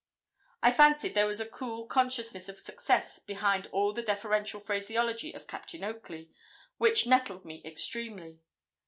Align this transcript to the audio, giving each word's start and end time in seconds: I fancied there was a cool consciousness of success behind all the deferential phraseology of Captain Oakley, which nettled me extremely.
I 0.63 0.71
fancied 0.71 1.13
there 1.13 1.27
was 1.27 1.39
a 1.39 1.45
cool 1.45 1.85
consciousness 1.85 2.49
of 2.49 2.57
success 2.59 3.19
behind 3.19 3.67
all 3.67 3.93
the 3.93 4.01
deferential 4.01 4.59
phraseology 4.59 5.31
of 5.31 5.45
Captain 5.45 5.83
Oakley, 5.83 6.31
which 6.79 7.05
nettled 7.05 7.45
me 7.45 7.61
extremely. 7.63 8.39